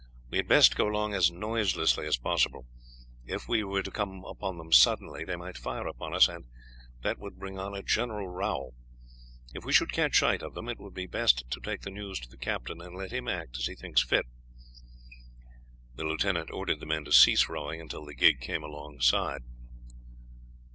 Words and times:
We 0.31 0.37
had 0.39 0.47
best 0.47 0.75
go 0.75 0.87
along 0.87 1.13
as 1.13 1.29
noiselessly 1.29 2.07
as 2.07 2.17
possible. 2.17 2.65
If 3.27 3.47
we 3.47 3.63
were 3.63 3.83
to 3.83 3.91
come 3.91 4.25
upon 4.25 4.57
them 4.57 4.71
suddenly 4.71 5.23
they 5.25 5.35
might 5.35 5.59
fire 5.59 5.85
upon 5.85 6.15
us, 6.15 6.27
and 6.27 6.45
that 7.03 7.19
would 7.19 7.37
bring 7.37 7.59
on 7.59 7.75
a 7.77 7.83
general 7.83 8.27
row. 8.27 8.73
If 9.53 9.63
we 9.63 9.71
should 9.71 9.93
catch 9.93 10.17
sight 10.17 10.41
of 10.41 10.55
them, 10.55 10.67
it 10.69 10.79
would 10.79 10.95
be 10.95 11.05
best 11.05 11.43
to 11.51 11.59
take 11.59 11.81
the 11.81 11.91
news 11.91 12.19
to 12.21 12.29
the 12.29 12.37
captain, 12.37 12.81
and 12.81 12.97
let 12.97 13.11
him 13.13 13.27
act 13.27 13.57
as 13.59 13.67
he 13.67 13.75
thinks 13.75 14.01
fit." 14.01 14.25
He 15.95 16.01
ordered 16.01 16.79
the 16.79 16.87
men 16.87 17.05
to 17.05 17.11
cease 17.11 17.47
rowing 17.47 17.79
until 17.79 18.03
the 18.03 18.15
gig 18.15 18.39
came 18.41 18.63
alongside. 18.63 19.43